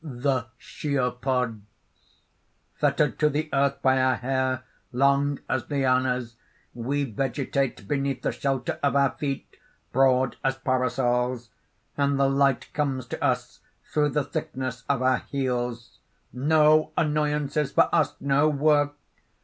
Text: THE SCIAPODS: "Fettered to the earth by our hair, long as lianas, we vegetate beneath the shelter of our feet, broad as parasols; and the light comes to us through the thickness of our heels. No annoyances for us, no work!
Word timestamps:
THE 0.03 0.47
SCIAPODS: 0.57 1.59
"Fettered 2.73 3.19
to 3.19 3.29
the 3.29 3.49
earth 3.53 3.83
by 3.83 4.01
our 4.01 4.15
hair, 4.15 4.63
long 4.91 5.37
as 5.47 5.69
lianas, 5.69 6.37
we 6.73 7.03
vegetate 7.03 7.87
beneath 7.87 8.23
the 8.23 8.31
shelter 8.31 8.79
of 8.81 8.95
our 8.95 9.11
feet, 9.11 9.57
broad 9.91 10.37
as 10.43 10.55
parasols; 10.57 11.51
and 11.97 12.19
the 12.19 12.27
light 12.29 12.73
comes 12.73 13.05
to 13.09 13.23
us 13.23 13.59
through 13.93 14.09
the 14.09 14.23
thickness 14.23 14.83
of 14.89 15.03
our 15.03 15.19
heels. 15.19 15.99
No 16.33 16.93
annoyances 16.97 17.71
for 17.71 17.87
us, 17.93 18.15
no 18.19 18.49
work! 18.49 18.93